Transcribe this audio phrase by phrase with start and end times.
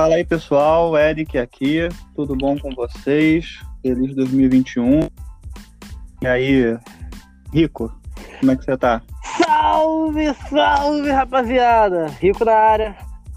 [0.00, 0.96] Fala aí, pessoal.
[0.96, 1.86] Eric aqui.
[2.16, 3.60] Tudo bom com vocês?
[3.82, 5.00] Feliz 2021.
[6.22, 6.78] E aí,
[7.52, 7.92] Rico,
[8.38, 9.02] como é que você tá?
[9.44, 12.06] Salve, salve, rapaziada!
[12.18, 12.96] Rico na área,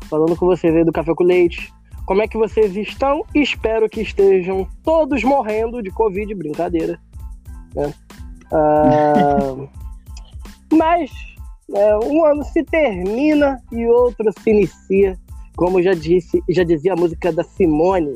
[0.09, 1.69] falando com vocês aí do Café com Leite.
[2.05, 3.25] Como é que vocês estão?
[3.35, 6.97] Espero que estejam todos morrendo de Covid, brincadeira.
[7.75, 7.93] Né?
[8.53, 9.67] Uh,
[10.71, 11.11] mas
[11.75, 15.19] é, um ano se termina e outro se inicia,
[15.55, 18.15] como já disse, já dizia a música da Simone.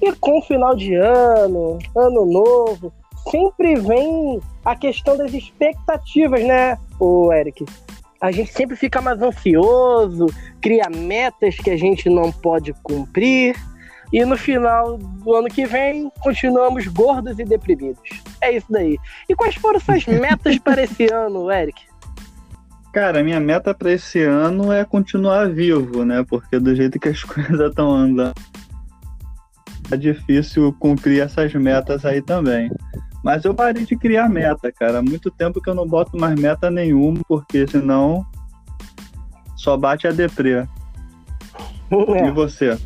[0.00, 2.92] E com final de ano, ano novo,
[3.30, 7.64] sempre vem a questão das expectativas, né, o Eric?
[8.20, 10.26] A gente sempre fica mais ansioso,
[10.60, 13.54] cria metas que a gente não pode cumprir,
[14.12, 18.00] e no final do ano que vem continuamos gordos e deprimidos.
[18.40, 18.96] É isso daí.
[19.28, 21.82] E quais foram suas metas para esse ano, Eric?
[22.94, 26.24] Cara, minha meta para esse ano é continuar vivo, né?
[26.28, 28.40] Porque do jeito que as coisas estão andando,
[29.90, 32.70] é difícil cumprir essas metas aí também.
[33.24, 34.98] Mas eu parei de criar meta, cara.
[35.00, 38.24] Há muito tempo que eu não boto mais meta nenhuma, porque senão
[39.56, 40.64] só bate a deprê.
[41.90, 42.28] É.
[42.28, 42.78] E você?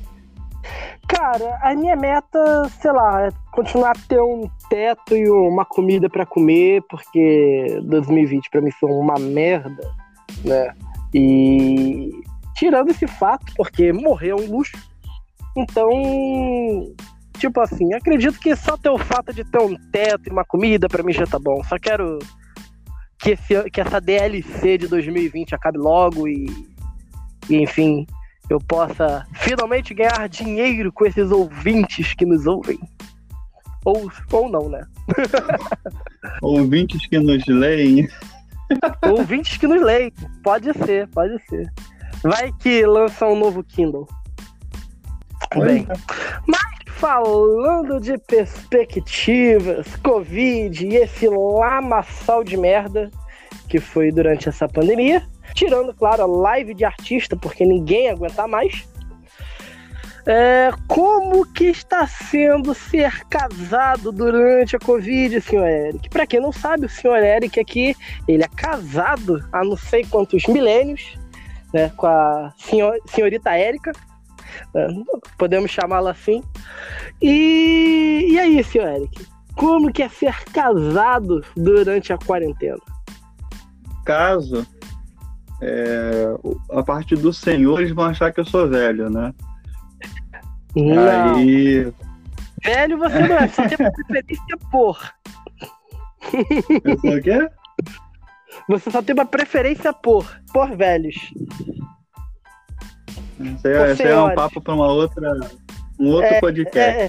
[1.06, 6.08] Cara, a minha meta, sei lá, é continuar a ter um teto e uma comida
[6.08, 9.92] para comer, porque 2020 para mim foi uma merda,
[10.44, 10.72] né?
[11.12, 12.12] E
[12.54, 14.76] tirando esse fato, porque morrer é um luxo,
[15.56, 15.90] então
[17.36, 20.88] Tipo assim, acredito que só ter o fato de ter um teto e uma comida
[20.88, 21.62] para mim já tá bom.
[21.62, 22.18] Só quero
[23.16, 26.46] que, esse, que essa DLC de 2020 acabe logo e,
[27.48, 28.04] e, enfim,
[28.50, 32.80] eu possa finalmente ganhar dinheiro com esses ouvintes que nos ouvem.
[33.84, 34.86] Ou, ou não, né?
[36.42, 38.08] ouvintes que nos leem.
[39.02, 40.12] ouvintes que nos leem.
[40.42, 41.72] Pode ser, pode ser.
[42.22, 44.06] Vai que lança um novo Kindle.
[45.54, 45.94] Bem, é.
[46.46, 53.10] mas falando de perspectivas, Covid e esse lamaçal de merda
[53.68, 55.22] que foi durante essa pandemia,
[55.54, 58.88] tirando, claro, a live de artista, porque ninguém aguenta mais.
[60.30, 66.10] É, como que está sendo ser casado durante a Covid, senhor Eric?
[66.10, 67.96] Para quem não sabe, o senhor Eric aqui,
[68.28, 71.18] ele é casado há não sei quantos milênios,
[71.72, 73.92] né, com a senhor, senhorita Érica,
[74.74, 74.88] é,
[75.38, 76.42] podemos chamá-la assim.
[77.22, 79.26] E, e aí, senhor Eric?
[79.54, 82.76] Como que é ser casado durante a quarentena?
[84.04, 84.66] Caso,
[85.62, 86.36] é,
[86.70, 89.32] a parte dos senhores vão achar que eu sou velho, né?
[90.76, 91.36] Não.
[91.36, 91.92] Aí...
[92.64, 95.12] Velho você não é, só tem preferência por.
[96.84, 97.48] Eu sou o quê?
[98.68, 101.16] Você só tem uma preferência por, por velhos.
[103.40, 105.38] Isso é, isso é um papo para uma outra,
[105.98, 106.78] um outro é, podcast.
[106.78, 107.08] É, é.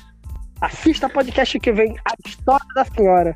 [0.62, 3.36] assista podcast que vem a história da senhora.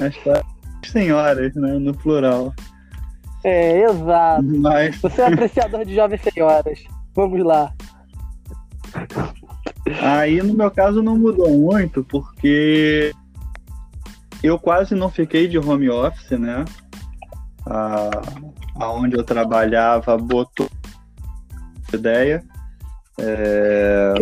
[0.00, 0.42] A história
[0.82, 1.72] das senhoras, né?
[1.74, 2.52] No plural.
[3.44, 4.42] É, exato.
[4.42, 4.96] Mas...
[4.96, 6.82] Você é apreciador de jovens senhoras.
[7.14, 7.72] Vamos lá.
[10.02, 13.12] Aí no meu caso não mudou muito, porque
[14.42, 16.64] eu quase não fiquei de home office, né?
[17.66, 18.10] A,
[18.76, 20.68] aonde eu trabalhava botou
[21.92, 22.44] ideia.
[23.18, 24.14] É...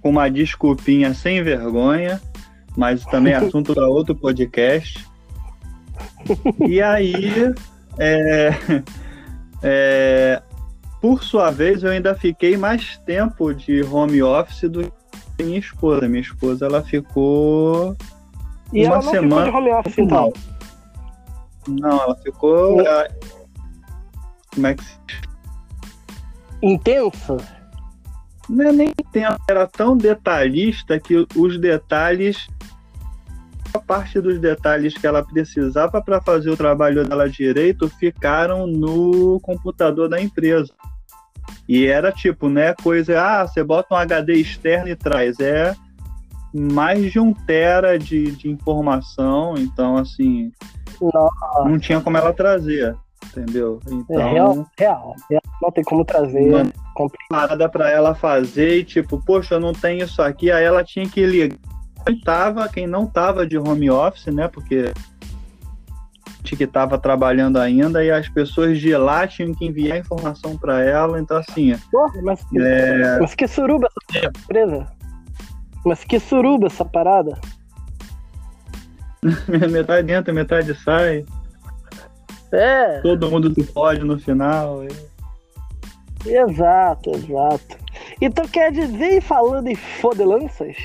[0.00, 2.20] Com uma desculpinha sem vergonha,
[2.76, 5.06] mas também assunto para outro podcast.
[6.68, 7.54] E aí,
[7.98, 8.50] é...
[9.64, 10.42] É...
[11.02, 14.84] por sua vez, eu ainda fiquei mais tempo de home office do
[15.36, 16.08] que minha esposa.
[16.08, 17.96] Minha esposa ela ficou
[18.72, 19.46] e uma ela não semana.
[19.46, 20.32] Ficou de home office, então?
[21.66, 22.76] Não, ela ficou.
[24.54, 24.96] Como é que se
[26.62, 27.36] intensa?
[28.48, 32.46] Não é nem intensa, era tão detalhista que os detalhes,
[33.74, 39.40] a parte dos detalhes que ela precisava para fazer o trabalho dela direito ficaram no
[39.40, 40.72] computador da empresa.
[41.68, 45.74] E era tipo, né, coisa, ah, você bota um HD externo e traz, é
[46.52, 50.52] mais de um tera de, de informação, então assim,
[51.00, 51.64] Nossa.
[51.64, 52.94] não tinha como ela trazer
[53.26, 53.80] entendeu?
[53.86, 56.52] Então, é real, real, real, não tem como trazer.
[56.52, 56.72] Uma
[57.28, 61.08] parada para ela fazer e tipo, poxa, eu não tenho isso aqui, aí ela tinha
[61.08, 61.58] que ligar.
[62.04, 64.48] Quem tava, quem não tava de home office, né?
[64.48, 64.92] Porque
[66.42, 71.20] que estava trabalhando ainda e as pessoas de lá tinham que enviar informação para ela,
[71.20, 71.76] então assim.
[71.90, 73.18] Porra, mas, que, é...
[73.20, 74.86] mas que suruba essa empresa?
[75.84, 77.38] Mas que suruba essa parada?
[79.70, 81.24] metade entra, metade sai.
[82.52, 83.00] É.
[83.00, 84.84] Todo mundo se pode no final.
[86.26, 87.78] Exato, exato.
[88.20, 90.76] Então quer dizer, falando em fodelanças,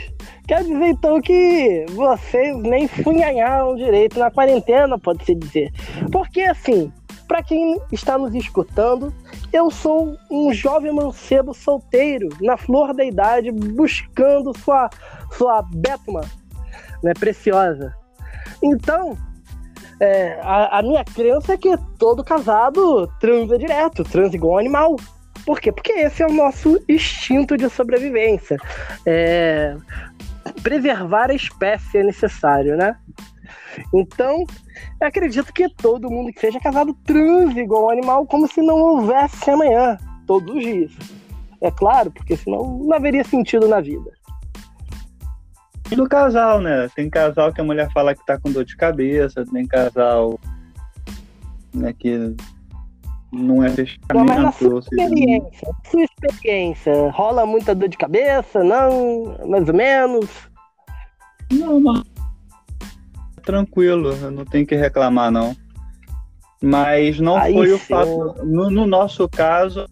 [0.47, 5.71] quer dizer então que vocês nem funhanharam direito na quarentena, pode-se dizer.
[6.11, 6.91] Porque assim,
[7.27, 9.13] para quem está nos escutando,
[9.51, 14.89] eu sou um jovem mancebo solteiro, na flor da idade, buscando sua,
[15.33, 16.21] sua Betma,
[17.03, 17.93] né, preciosa.
[18.63, 19.17] Então,
[20.00, 24.95] é, a, a, minha crença é que todo casado transa direto, transa igual animal.
[25.45, 25.71] Por quê?
[25.71, 28.57] Porque esse é o nosso instinto de sobrevivência.
[29.05, 29.75] É...
[30.61, 32.97] Preservar a espécie é necessário, né?
[33.94, 34.45] Então,
[34.99, 39.49] acredito que todo mundo que seja casado transe igual um animal, como se não houvesse
[39.49, 40.91] amanhã, todos os dias.
[41.61, 44.11] É claro, porque senão não haveria sentido na vida.
[45.89, 46.89] E do casal, né?
[46.95, 50.38] Tem casal que a mulher fala que tá com dor de cabeça, tem casal
[51.73, 52.35] né, que
[53.31, 54.13] não é fechamento.
[54.13, 59.38] Não, mas sua experiência, sua experiência, rola muita dor de cabeça, não?
[59.47, 60.29] Mais ou menos?
[61.51, 62.03] Não, não.
[63.44, 65.56] Tranquilo, eu não tenho que reclamar, não.
[66.62, 67.74] Mas não Aí foi sim.
[67.74, 68.45] o fato.
[68.45, 69.85] No, no, nosso caso,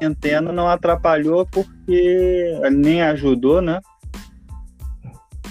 [0.00, 3.80] a antena não atrapalhou porque nem ajudou, né?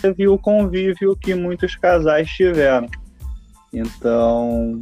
[0.01, 2.89] Teve o convívio que muitos casais tiveram.
[3.71, 4.81] Então,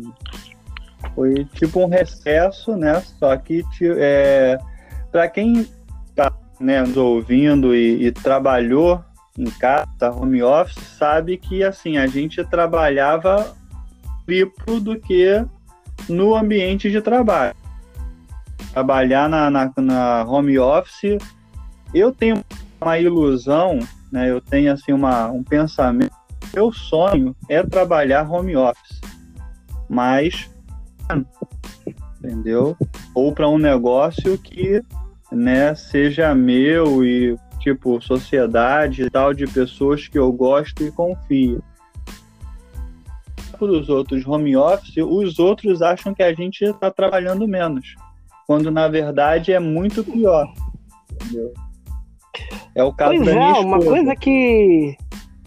[1.15, 3.01] foi tipo um recesso, né?
[3.19, 4.57] Só que é,
[5.11, 5.67] para quem
[6.09, 9.03] está né, nos ouvindo e, e, trabalhou
[9.37, 13.55] em casa, home office, sabe que assim a gente trabalhava
[14.25, 15.43] triplo do que
[16.07, 17.55] no ambiente de trabalho.
[18.71, 21.17] Trabalhar na, na, na home office,
[21.93, 22.43] eu tenho
[22.81, 23.79] uma ilusão,
[24.11, 24.29] né?
[24.29, 26.13] Eu tenho assim uma, um pensamento.
[26.53, 29.01] Meu sonho é trabalhar home office,
[29.89, 30.52] mas
[32.17, 32.75] entendeu?
[33.13, 34.81] Ou para um negócio que,
[35.31, 41.63] né, seja meu e tipo sociedade e tal de pessoas que eu gosto e confio.
[43.57, 47.95] Para os outros home office, os outros acham que a gente está trabalhando menos,
[48.45, 50.45] quando na verdade é muito pior.
[51.11, 51.53] Entendeu?
[52.75, 54.97] É o caso pois da é, uma coisa que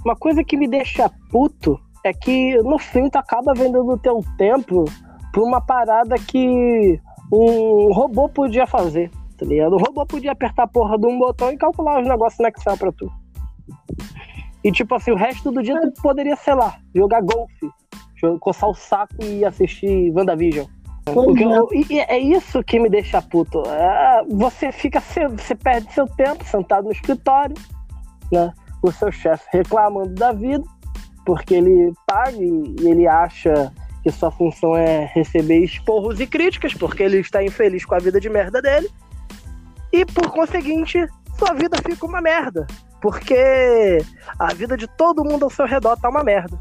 [0.05, 4.25] uma coisa que me deixa puto é que no fim tu acaba vendendo o teu
[4.39, 4.85] tempo
[5.37, 6.99] pra uma parada que
[7.31, 9.75] um robô podia fazer, tá ligado?
[9.75, 12.79] O robô podia apertar a porra de um botão e calcular os negócios no Excel
[12.79, 13.13] pra tu.
[14.65, 17.69] E tipo assim, o resto do dia tu poderia, sei lá, jogar golfe,
[18.41, 20.67] coçar o saco e assistir WandaVision.
[21.05, 23.63] Porque eu, e é isso que me deixa puto.
[23.69, 27.55] É, você fica, você perde seu tempo sentado no escritório,
[28.33, 28.55] né?
[28.83, 30.65] O seu chefe reclamando da vida,
[31.27, 33.71] porque ele paga e ele acha
[34.07, 38.21] que sua função é receber esporros e críticas, porque ele está infeliz com a vida
[38.21, 38.89] de merda dele.
[39.93, 41.05] E por conseguinte,
[41.37, 42.69] sua vida fica uma merda.
[43.03, 43.99] Porque
[44.39, 46.57] a vida de todo mundo ao seu redor tá uma merda.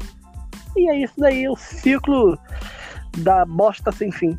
[0.76, 2.36] E é isso daí, o ciclo
[3.18, 4.36] da bosta sem fim.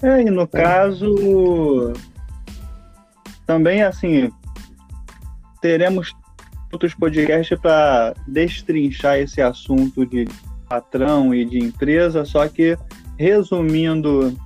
[0.00, 1.92] É, e no caso,
[3.44, 4.30] também assim,
[5.60, 6.14] teremos
[6.72, 10.24] outros podcasts para destrinchar esse assunto de
[10.68, 12.76] patrão e de empresa, só que
[13.16, 14.36] resumindo o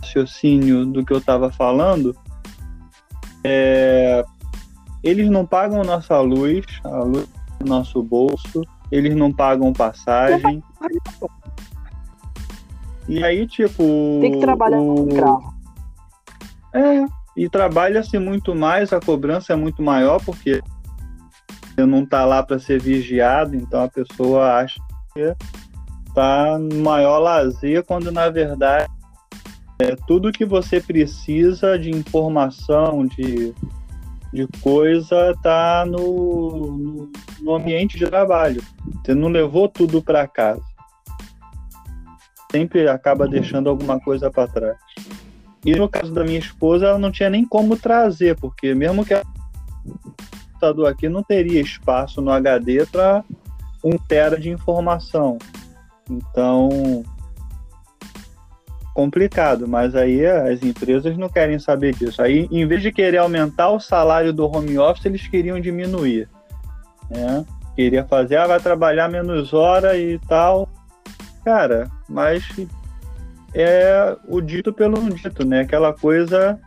[0.00, 2.14] raciocínio do que eu estava falando,
[3.44, 4.24] é,
[5.02, 7.26] eles não pagam nossa luz, a luz
[7.58, 10.62] do nosso bolso, eles não pagam passagem.
[13.08, 13.82] E aí, tipo.
[14.20, 15.08] Tem que trabalhar o...
[15.08, 15.54] carro.
[16.72, 17.04] É,
[17.36, 20.62] e trabalha-se muito mais, a cobrança é muito maior, porque
[21.74, 24.80] você não está lá para ser vigiado, então a pessoa acha
[26.14, 28.90] tá no maior lazer, quando na verdade
[29.78, 33.54] é tudo que você precisa de informação, de,
[34.32, 38.62] de coisa, tá no, no, no ambiente de trabalho.
[39.02, 40.62] Você não levou tudo para casa.
[42.52, 44.76] Sempre acaba deixando alguma coisa para trás.
[45.64, 49.14] E no caso da minha esposa, ela não tinha nem como trazer, porque mesmo que
[49.14, 49.22] o
[50.52, 53.24] computador aqui não teria espaço no HD para
[53.82, 55.38] um tera de informação.
[56.08, 57.02] Então,
[58.94, 62.20] complicado, mas aí as empresas não querem saber disso.
[62.20, 66.28] Aí, em vez de querer aumentar o salário do home office, eles queriam diminuir.
[67.08, 67.44] Né?
[67.74, 70.68] Queria fazer, ah, vai trabalhar menos hora e tal.
[71.44, 72.44] Cara, mas
[73.54, 75.60] é o dito pelo dito, né?
[75.60, 76.60] Aquela coisa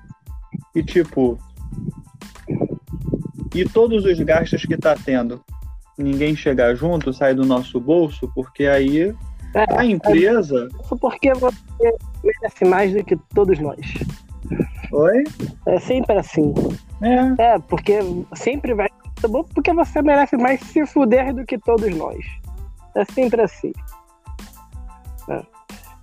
[0.74, 1.38] que, tipo,
[3.54, 5.44] e todos os gastos que está tendo
[5.98, 9.14] ninguém chegar junto, sai do nosso bolso, porque aí
[9.54, 10.68] é, a empresa.
[10.68, 13.80] É, porque você merece mais do que todos nós.
[14.92, 15.24] Oi?
[15.68, 16.54] É sempre assim.
[17.02, 17.54] É.
[17.54, 18.00] É, porque
[18.36, 18.90] sempre vai.
[19.54, 22.26] Porque você merece mais se fuder do que todos nós.
[22.96, 23.72] É sempre assim.
[25.30, 25.42] É.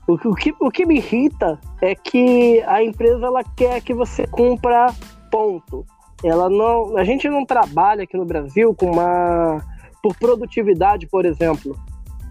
[0.07, 4.27] O, o, que, o que me irrita é que a empresa ela quer que você
[4.27, 4.95] cumpra
[5.31, 5.85] ponto.
[6.23, 9.63] Ela não, a gente não trabalha aqui no Brasil com uma
[10.03, 11.77] por produtividade, por exemplo.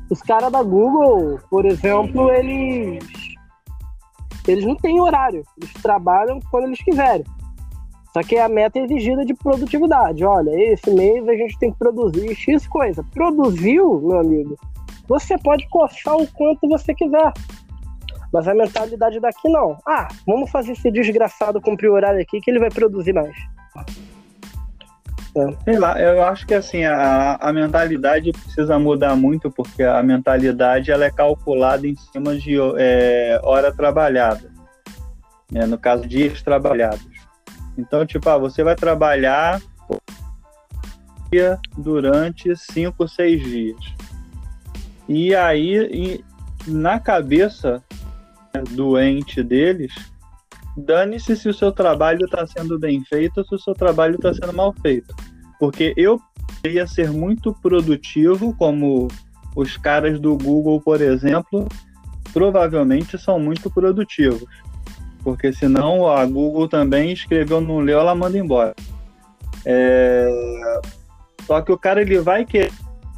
[0.09, 3.03] Os caras da Google, por exemplo, eles
[4.47, 7.23] eles não têm horário, eles trabalham quando eles quiserem.
[8.13, 10.25] Só que a meta é exigida de produtividade.
[10.25, 13.05] Olha, esse mês a gente tem que produzir X coisa.
[13.13, 14.57] Produziu, meu amigo,
[15.07, 17.31] você pode coçar o quanto você quiser.
[18.33, 19.77] Mas a mentalidade daqui não.
[19.87, 23.35] Ah, vamos fazer esse desgraçado cumprir o horário aqui que ele vai produzir mais.
[25.39, 25.63] É.
[25.63, 30.91] Sei lá, eu acho que assim, a, a mentalidade precisa mudar muito, porque a mentalidade
[30.91, 34.51] ela é calculada em cima de é, hora trabalhada.
[35.51, 35.65] Né?
[35.65, 37.07] No caso, dias trabalhados.
[37.77, 39.61] Então, tipo, ah, você vai trabalhar
[41.77, 43.79] durante cinco, seis dias.
[45.07, 46.23] E aí,
[46.67, 47.83] na cabeça
[48.71, 49.93] doente deles,
[50.75, 54.33] dane-se se o seu trabalho está sendo bem feito ou se o seu trabalho está
[54.33, 55.13] sendo mal feito.
[55.59, 56.19] Porque eu
[56.55, 59.07] poderia ser muito produtivo, como
[59.55, 61.67] os caras do Google, por exemplo,
[62.31, 64.49] provavelmente são muito produtivos.
[65.23, 68.73] Porque senão a Google também escreveu, não leu, ela manda embora.
[69.65, 70.27] É...
[71.45, 72.71] Só que o cara ele vai querer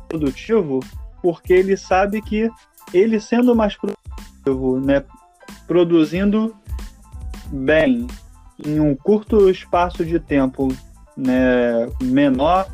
[0.07, 0.81] produtivo
[1.21, 2.49] porque ele sabe que
[2.93, 5.03] ele sendo mais produtivo, né,
[5.67, 6.55] produzindo
[7.47, 8.07] bem
[8.65, 10.67] em um curto espaço de tempo
[11.15, 12.67] né, menor,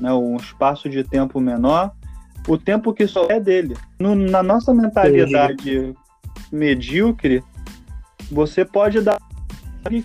[0.00, 1.92] né, um espaço de tempo menor,
[2.46, 3.76] o tempo que só é dele.
[3.98, 5.94] No, na nossa mentalidade Entendi.
[6.52, 7.42] medíocre,
[8.30, 9.18] você pode dar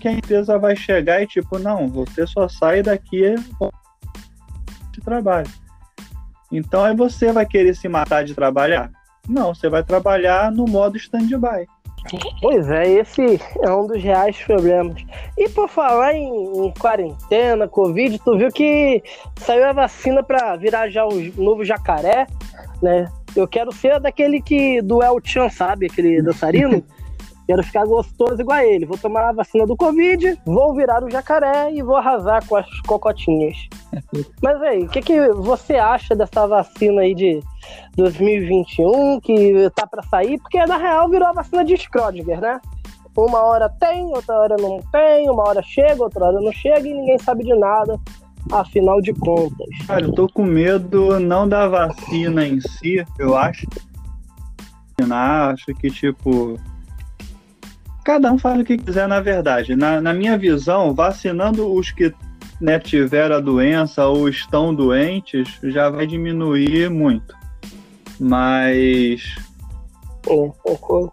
[0.00, 3.34] que a empresa vai chegar e tipo, não, você só sai daqui
[4.92, 5.48] de trabalho.
[6.52, 8.90] Então aí você vai querer se matar de trabalhar?
[9.28, 11.66] Não, você vai trabalhar no modo stand-by.
[12.40, 15.02] Pois é, esse é um dos reais problemas.
[15.36, 19.02] E por falar em, em quarentena, Covid, tu viu que
[19.36, 22.26] saiu a vacina para virar já o novo jacaré,
[22.82, 23.10] né?
[23.36, 25.86] Eu quero ser daquele que do El Chan, sabe?
[25.86, 26.82] Aquele dançarino.
[27.50, 28.86] Quero ficar gostoso igual a ele.
[28.86, 32.80] Vou tomar a vacina do Covid, vou virar o jacaré e vou arrasar com as
[32.82, 33.56] cocotinhas.
[34.40, 37.40] Mas aí, o que, que você acha dessa vacina aí de
[37.96, 40.38] 2021 que tá para sair?
[40.38, 42.60] Porque na real virou a vacina de Schrödinger, né?
[43.16, 46.94] Uma hora tem, outra hora não tem, uma hora chega, outra hora não chega e
[46.94, 47.98] ninguém sabe de nada,
[48.52, 49.66] afinal de contas.
[49.88, 53.66] Cara, eu tô com medo não da vacina em si, eu acho.
[55.10, 56.56] Acho que, tipo,
[58.04, 59.76] cada um faz o que quiser, na verdade.
[59.76, 62.14] Na, na minha visão, vacinando os que
[62.60, 67.34] né, tiveram a doença ou estão doentes, já vai diminuir muito.
[68.18, 69.36] Mas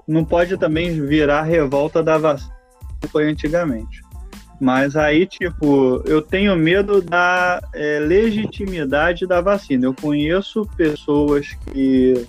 [0.08, 2.58] não pode também virar revolta da vacina
[3.00, 4.02] que foi antigamente.
[4.60, 9.86] Mas aí, tipo, eu tenho medo da é, legitimidade da vacina.
[9.86, 12.26] Eu conheço pessoas que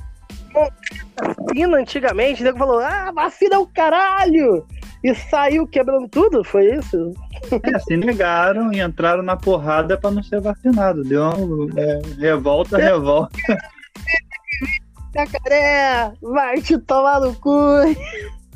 [1.20, 4.66] vacina antigamente, o nego falou, ah, vacina é o caralho!
[5.02, 7.14] E saiu quebrando tudo, foi isso?
[7.62, 11.04] É, se negaram e entraram na porrada para não ser vacinado.
[11.04, 13.38] Deu uma é, revolta, revolta.
[15.14, 17.50] Jacaré, vai te tomar no cu.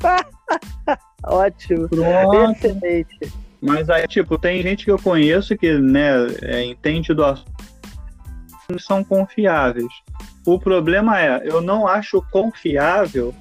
[1.23, 1.87] Ótimo.
[1.87, 2.65] Pronto.
[2.65, 3.33] Excelente.
[3.61, 7.62] Mas aí, tipo, tem gente que eu conheço que, né, é, entende do assunto
[8.79, 9.91] são confiáveis.
[10.45, 13.33] O problema é, eu não acho confiável.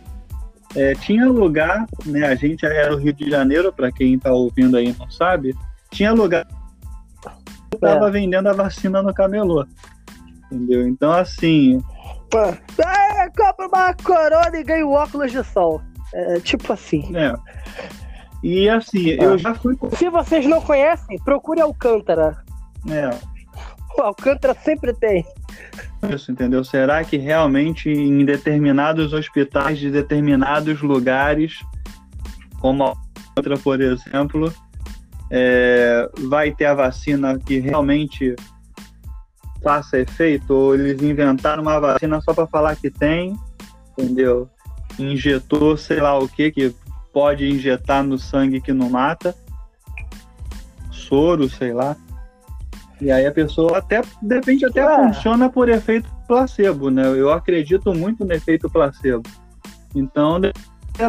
[0.74, 2.26] É, tinha lugar, né?
[2.26, 5.54] A gente era o Rio de Janeiro, para quem está ouvindo aí não sabe,
[5.90, 6.46] tinha lugar
[7.70, 8.10] que estava é.
[8.10, 9.66] vendendo a vacina no camelô.
[10.50, 10.86] Entendeu?
[10.86, 11.82] Então, assim.
[12.34, 15.82] É, compra uma corona e ganha o óculos de sol.
[16.14, 17.14] É, tipo assim.
[17.16, 17.34] É.
[18.42, 19.76] E assim, eu já fui.
[19.96, 22.42] Se vocês não conhecem, procure Alcântara.
[22.88, 23.31] É.
[23.96, 25.24] O Alcântara sempre tem
[26.10, 26.64] isso, entendeu?
[26.64, 31.60] Será que realmente em determinados hospitais de determinados lugares,
[32.60, 32.94] como a
[33.36, 34.52] outra, por exemplo,
[35.30, 38.34] é, vai ter a vacina que realmente
[39.62, 40.52] faça efeito?
[40.52, 43.38] Ou eles inventaram uma vacina só para falar que tem,
[43.96, 44.48] entendeu?
[44.98, 46.74] Injetou sei lá o que que
[47.12, 49.36] pode injetar no sangue que não mata,
[50.90, 51.96] soro, sei lá.
[53.02, 54.96] E aí a pessoa até, de repente, até é.
[54.96, 57.02] funciona por efeito placebo, né?
[57.08, 59.28] Eu acredito muito no efeito placebo.
[59.92, 60.40] Então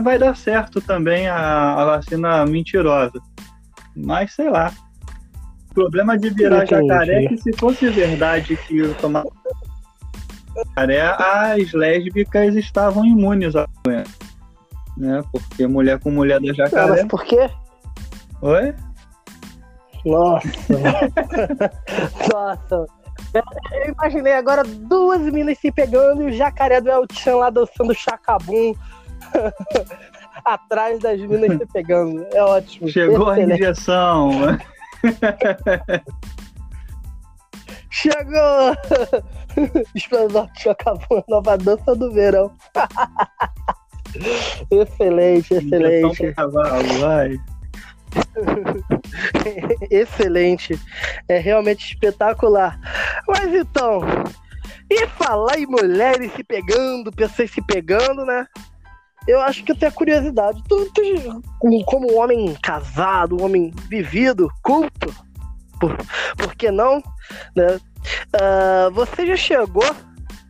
[0.01, 3.21] vai dar certo também a, a vacina mentirosa.
[3.95, 4.73] Mas sei lá.
[5.69, 6.87] O problema de virar Entendi.
[6.87, 9.29] jacaré é que se fosse verdade que eu tomava
[10.55, 14.11] jacaré, as lésbicas estavam imunes à doença.
[14.97, 15.21] Né?
[15.31, 16.89] Porque mulher com mulher da jacaré.
[16.89, 17.49] mas por quê?
[18.41, 18.73] Oi?
[20.05, 20.47] Nossa.
[22.31, 22.85] Nossa.
[23.33, 27.93] Eu imaginei agora duas minas se pegando e o jacaré do El Chan lá dançando
[27.93, 28.73] chacabum
[30.45, 32.25] atrás das minas se pegando.
[32.33, 32.89] É ótimo.
[32.89, 33.61] Chegou a Excelente.
[33.61, 34.31] injeção.
[37.89, 38.75] Chegou!
[39.93, 42.51] Explosão de chacabum, nova dança do verão.
[44.71, 46.33] excelente, excelente.
[46.33, 47.39] cavalo, vai.
[49.89, 50.79] Excelente.
[51.27, 52.79] É realmente espetacular.
[53.27, 54.01] Mas então,
[54.89, 58.45] e falar em mulheres se pegando, pessoas se pegando, né?
[59.27, 60.61] Eu acho que eu tenho a curiosidade.
[60.67, 61.41] Tu, tu,
[61.85, 65.13] como- um homem casado, um homem vivido, culto,
[65.79, 65.95] por,
[66.37, 67.01] por que não?
[67.55, 67.79] Né?
[68.33, 69.89] Ah, você já chegou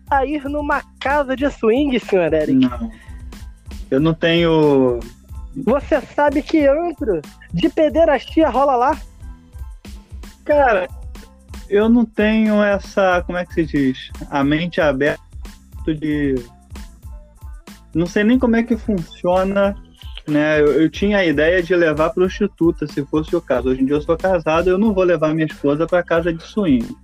[0.10, 2.54] a ir numa casa de swing, senhor Eric?
[2.68, 2.92] Não.
[3.92, 5.00] Eu não tenho.
[5.56, 7.22] Você sabe que antro
[7.54, 8.98] de pederastia rola lá?
[10.44, 10.88] Cara,
[11.70, 13.22] eu não tenho essa.
[13.26, 14.12] Como é que se diz?
[14.30, 15.22] A mente aberta
[15.88, 16.36] de.
[17.94, 19.76] Não sei nem como é que funciona.
[20.28, 20.62] Né?
[20.62, 23.70] Eu, eu tinha a ideia de levar prostituta, se fosse o caso.
[23.70, 26.42] Hoje em dia eu sou casado, eu não vou levar minha esposa para casa de
[26.42, 26.96] swing.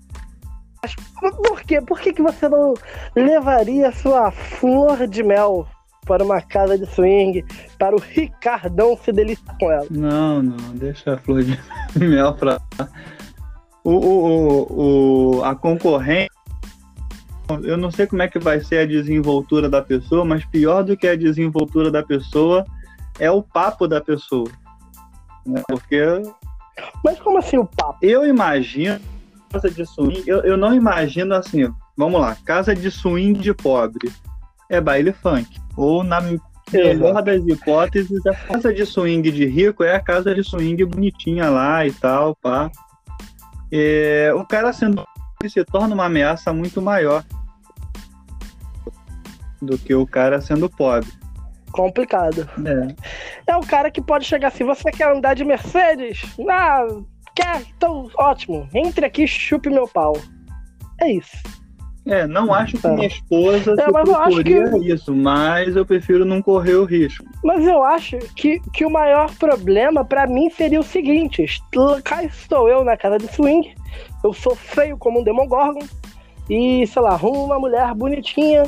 [1.19, 1.81] Por quê?
[1.81, 2.73] Por que, que você não
[3.13, 5.67] levaria sua flor de mel
[6.09, 7.45] para uma casa de swing,
[7.77, 9.85] para o Ricardão se deliciar com ela?
[9.91, 11.55] Não, não, deixa a flor de
[11.95, 12.59] mel pra
[13.83, 16.27] o, o, o- a concorrência,
[17.63, 20.97] eu não sei como é que vai ser a desenvoltura da pessoa, mas pior do
[20.97, 22.65] que a desenvoltura da pessoa
[23.19, 24.49] é o papo da pessoa.
[25.45, 25.61] né?
[25.67, 26.01] Porque
[27.05, 27.99] Mas como assim o papo?
[28.01, 28.99] eu imagino
[29.51, 34.11] casa de swing, eu, eu não imagino assim, vamos lá, casa de swing de pobre
[34.69, 35.59] é baile funk.
[35.75, 36.21] Ou na
[36.71, 41.49] melhor das hipóteses, a casa de swing de rico é a casa de swing bonitinha
[41.49, 42.69] lá e tal, pá.
[43.71, 45.03] É, o cara sendo
[45.47, 47.23] se torna uma ameaça muito maior
[49.61, 51.09] do que o cara sendo pobre.
[51.71, 52.47] Complicado.
[52.65, 53.53] É.
[53.53, 56.23] É o cara que pode chegar assim, você quer andar de Mercedes?
[56.49, 56.85] Ah,
[57.35, 57.61] quer?
[57.75, 58.67] Então, ótimo.
[58.73, 60.13] Entre aqui e chupe meu pau.
[60.99, 61.37] É isso.
[62.05, 66.75] É, não acho que minha esposa É, acho proporia isso, mas eu prefiro não correr
[66.75, 67.25] o risco.
[67.43, 71.45] Mas eu acho que, que o maior problema pra mim seria o seguinte:
[72.03, 73.75] cá estou eu na casa de swing,
[74.23, 75.85] eu sou feio como um Demogorgon,
[76.49, 78.63] e sei lá, arrumo uma mulher bonitinha,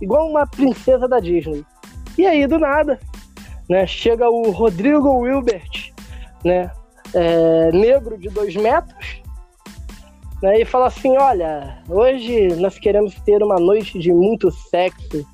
[0.00, 1.64] igual uma princesa da Disney.
[2.18, 2.98] E aí, do nada,
[3.68, 5.92] né, chega o Rodrigo Wilbert,
[6.44, 6.70] né,
[7.14, 9.19] é, negro de dois metros,
[10.42, 15.26] né, e fala assim: Olha, hoje nós queremos ter uma noite de muito sexo.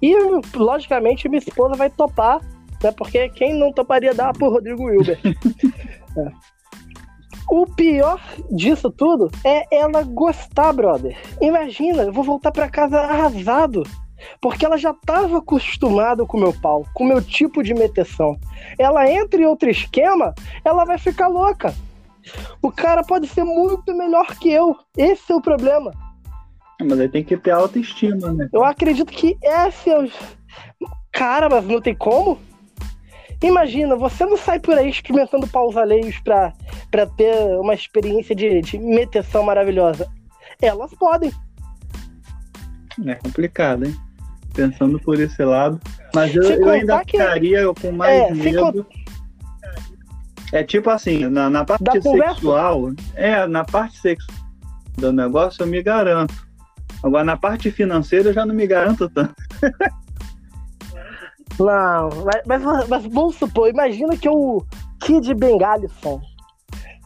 [0.00, 0.14] E,
[0.56, 2.40] logicamente, minha esposa vai topar,
[2.82, 2.90] né?
[2.90, 5.18] Porque quem não toparia dar pro Rodrigo Wilber?
[6.14, 6.30] É.
[7.48, 11.16] O pior disso tudo é ela gostar, brother.
[11.40, 13.82] Imagina, eu vou voltar pra casa arrasado.
[14.40, 18.38] Porque ela já tava acostumada com o meu pau, com o meu tipo de meteção.
[18.78, 21.74] Ela entra em outro esquema, ela vai ficar louca.
[22.60, 24.76] O cara pode ser muito melhor que eu.
[24.96, 25.90] Esse é o problema.
[26.80, 28.48] Mas aí tem que ter autoestima, né?
[28.52, 30.10] Eu acredito que esse é o.
[31.12, 32.38] Cara, mas não tem como?
[33.42, 36.52] Imagina, você não sai por aí experimentando paus alheios pra,
[36.90, 40.08] pra ter uma experiência de, de meteção maravilhosa.
[40.60, 41.32] Elas podem.
[43.06, 43.94] É complicado, hein?
[44.54, 45.80] Pensando por esse lado.
[46.14, 48.86] Mas eu, Se eu ainda que- ficaria com mais É, se medo.
[50.52, 52.34] É tipo assim, na, na parte Da conversa?
[52.34, 54.38] sexual, é, na parte sexual
[54.96, 56.34] do negócio eu me garanto.
[57.02, 59.34] Agora na parte financeira eu já não me garanto tanto.
[61.58, 64.64] Não, mas, mas, mas vamos supor, imagina que o
[65.00, 66.20] Kid Bengalison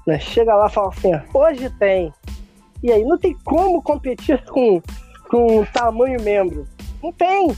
[0.06, 2.12] né, chega lá e fala assim: hoje tem.
[2.82, 4.80] E aí, não tem como competir com,
[5.28, 6.66] com tamanho membro.
[7.02, 7.56] Não tem.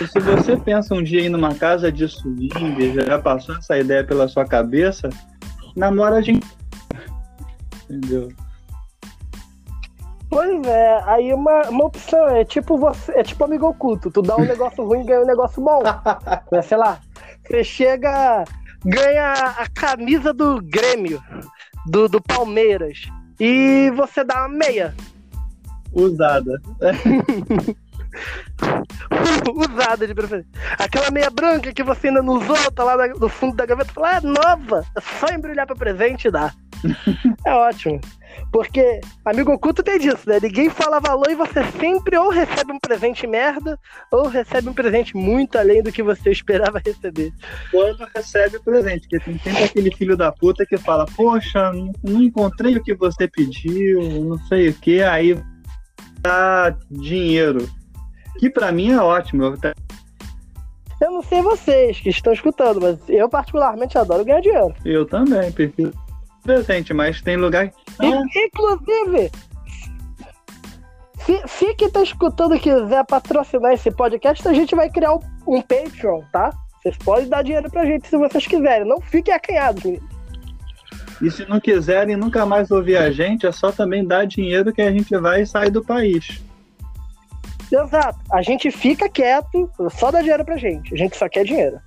[0.00, 4.04] E se você pensa um dia em numa casa de swing, já passou essa ideia
[4.04, 5.08] pela sua cabeça,
[5.74, 6.40] namora de.
[7.88, 8.28] Entendeu?
[10.28, 14.36] Pois é, aí uma, uma opção é tipo você, é tipo amigo oculto, tu dá
[14.36, 15.82] um negócio ruim e ganha um negócio bom.
[16.52, 17.00] Né, Sei lá,
[17.46, 18.44] você chega,
[18.84, 21.22] ganha a camisa do Grêmio,
[21.86, 23.02] do, do Palmeiras,
[23.40, 24.94] e você dá uma meia.
[25.92, 26.60] Usada.
[29.54, 30.50] Usada de preferência.
[30.78, 34.10] Aquela meia branca que você ainda não usou, tá lá no fundo da gaveta, fala,
[34.10, 34.86] ah, é nova.
[34.96, 36.54] É só embrulhar pra presente e dar.
[37.46, 38.00] é ótimo.
[38.52, 40.38] Porque amigo oculto tem disso, né?
[40.40, 43.78] Ninguém fala valor e você sempre ou recebe um presente merda
[44.12, 47.32] ou recebe um presente muito além do que você esperava receber.
[47.70, 52.22] Quando recebe o presente, porque tem sempre aquele filho da puta que fala, poxa, não
[52.22, 55.38] encontrei o que você pediu, não sei o que, aí
[56.20, 57.68] dá dinheiro.
[58.38, 59.44] Que para mim é ótimo.
[59.44, 59.74] Eu, até...
[61.00, 64.74] eu não sei vocês que estão escutando, mas eu particularmente adoro ganhar dinheiro.
[64.84, 65.92] Eu também, prefiro
[66.42, 67.72] presente, mas tem lugar.
[68.00, 69.30] Inclusive,
[71.26, 75.60] se, se quem tá escutando quiser patrocinar esse podcast, a gente vai criar um, um
[75.60, 76.52] Patreon, tá?
[76.80, 78.86] Vocês podem dar dinheiro pra gente se vocês quiserem.
[78.86, 79.82] Não fiquem acanhados,
[81.20, 84.80] E se não quiserem nunca mais ouvir a gente, é só também dar dinheiro que
[84.80, 86.40] a gente vai sair do país.
[87.70, 88.18] Exato.
[88.32, 90.94] A gente fica quieto, só dá dinheiro pra gente.
[90.94, 91.80] A gente só quer dinheiro.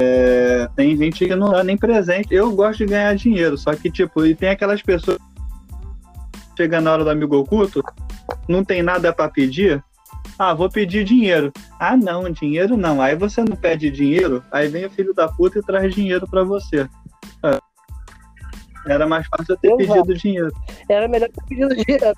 [0.00, 2.34] É, tem gente que não dá nem presente.
[2.34, 5.18] Eu gosto de ganhar dinheiro, só que, tipo, e tem aquelas pessoas
[6.56, 7.82] chega na hora do amigo oculto,
[8.48, 9.84] não tem nada para pedir.
[10.38, 11.52] Ah, vou pedir dinheiro.
[11.78, 13.00] Ah, não, dinheiro não.
[13.00, 16.42] Aí você não pede dinheiro, aí vem o filho da puta e traz dinheiro para
[16.42, 16.88] você.
[17.44, 17.58] É.
[18.88, 20.02] Era mais fácil eu ter Exato.
[20.02, 20.52] pedido dinheiro.
[20.88, 22.14] Era melhor ter pedido dinheiro.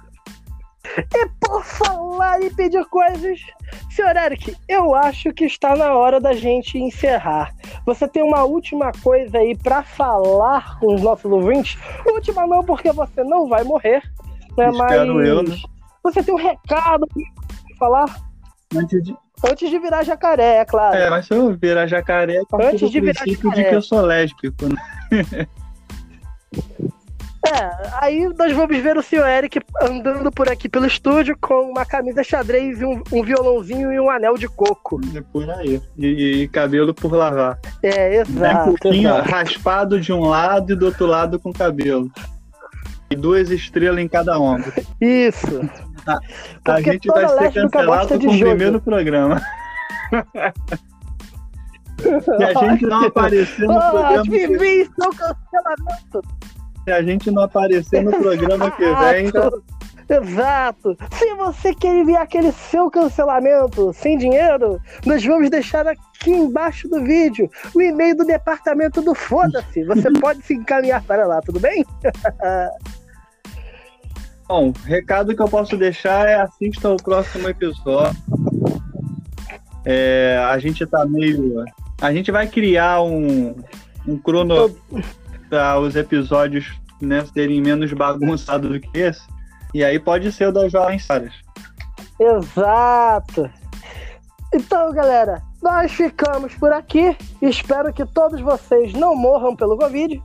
[1.14, 3.40] E por falar em pedir coisas,
[3.90, 7.54] senhor Eric, eu acho que está na hora da gente encerrar.
[7.86, 11.78] Você tem uma última coisa aí para falar com os nossos ouvintes?
[12.06, 14.02] Última não, porque você não vai morrer.
[14.56, 14.70] Né?
[14.70, 15.56] Espero Mas eu, né?
[16.02, 18.20] Você tem um recado para falar?
[18.74, 19.16] Antes de...
[19.44, 20.96] Antes de virar jacaré, é claro.
[20.96, 23.62] É, mas se eu virar jacaré, é Antes de virar jacaré.
[23.62, 24.66] de que eu sou lésbico.
[24.66, 25.46] Né?
[27.48, 31.86] É, aí nós vamos ver o senhor Eric andando por aqui pelo estúdio com uma
[31.86, 35.00] camisa xadrez, um, um violãozinho e um anel de coco.
[35.14, 35.80] É por aí.
[35.96, 37.58] E, e cabelo por lavar.
[37.82, 38.88] É, exato.
[38.88, 42.10] Um raspado de um lado e do outro lado com cabelo.
[43.10, 44.70] E duas estrelas em cada ombro.
[45.00, 45.60] Isso.
[46.06, 49.40] A, a gente vai ser cancelado com o primeiro programa.
[51.98, 54.24] Se a gente não aparecer no oh, programa.
[54.24, 54.88] Que...
[54.96, 56.22] cancelamento
[56.88, 59.30] se a gente não aparecer no programa que vem.
[60.10, 60.96] Exato!
[61.12, 67.04] Se você quer enviar aquele seu cancelamento sem dinheiro, nós vamos deixar aqui embaixo do
[67.04, 69.84] vídeo o e-mail do departamento do Foda-se.
[69.84, 71.84] Você pode se encaminhar para lá, tudo bem?
[74.48, 78.16] Bom, recado que eu posso deixar é assista o próximo episódio.
[79.84, 81.66] É, a gente tá meio.
[82.00, 83.54] A gente vai criar um,
[84.06, 84.74] um crono
[85.48, 89.26] para os episódios né, serem menos bagunçados do que esse.
[89.74, 91.34] E aí pode ser o das Jovens Saras.
[92.18, 93.50] Exato.
[94.52, 97.16] Então, galera, nós ficamos por aqui.
[97.42, 100.20] Espero que todos vocês não morram pelo Covid.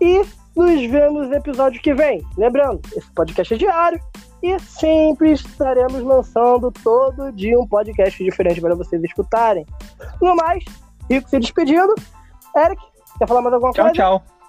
[0.00, 0.22] E
[0.56, 2.24] nos vemos no episódio que vem.
[2.36, 4.00] Lembrando, esse podcast é diário
[4.42, 9.66] e sempre estaremos lançando todo dia um podcast diferente para vocês escutarem.
[10.20, 10.64] No mais,
[11.10, 11.94] Rico se despedindo.
[12.56, 12.82] Eric,
[13.18, 13.94] quer falar mais alguma tchau, coisa?
[13.94, 14.39] Tchau, tchau.